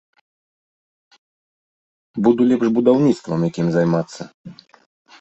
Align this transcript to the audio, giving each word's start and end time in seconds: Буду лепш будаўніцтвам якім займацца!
Буду 2.29 2.41
лепш 2.55 2.67
будаўніцтвам 2.81 3.39
якім 3.53 3.67
займацца! 3.81 4.21